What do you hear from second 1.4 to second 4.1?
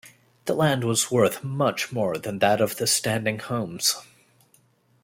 much more than that of the standing homes.